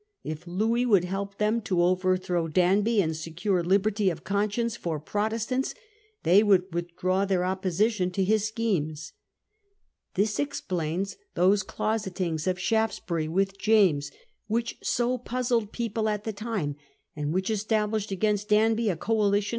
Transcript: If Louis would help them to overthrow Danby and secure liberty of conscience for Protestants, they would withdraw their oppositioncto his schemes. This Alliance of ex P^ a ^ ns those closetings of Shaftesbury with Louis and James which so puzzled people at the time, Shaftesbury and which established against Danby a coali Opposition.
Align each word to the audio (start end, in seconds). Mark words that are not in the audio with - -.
If 0.23 0.47
Louis 0.47 0.83
would 0.87 1.03
help 1.05 1.37
them 1.37 1.61
to 1.61 1.83
overthrow 1.83 2.47
Danby 2.47 3.03
and 3.03 3.15
secure 3.15 3.61
liberty 3.63 4.09
of 4.09 4.23
conscience 4.23 4.75
for 4.75 4.99
Protestants, 4.99 5.75
they 6.23 6.41
would 6.41 6.73
withdraw 6.73 7.23
their 7.23 7.41
oppositioncto 7.41 8.25
his 8.25 8.47
schemes. 8.47 9.13
This 10.15 10.39
Alliance 10.39 10.39
of 10.39 10.47
ex 10.47 10.61
P^ 10.61 10.63
a 10.73 10.97
^ 10.97 10.99
ns 11.03 11.17
those 11.35 11.63
closetings 11.63 12.47
of 12.47 12.57
Shaftesbury 12.59 13.27
with 13.27 13.49
Louis 13.49 13.53
and 13.57 13.63
James 13.63 14.11
which 14.47 14.79
so 14.81 15.19
puzzled 15.19 15.71
people 15.71 16.09
at 16.09 16.23
the 16.23 16.33
time, 16.33 16.71
Shaftesbury 16.77 16.87
and 17.23 17.31
which 17.35 17.51
established 17.51 18.09
against 18.09 18.49
Danby 18.49 18.89
a 18.89 18.97
coali 18.97 19.23
Opposition. 19.27 19.49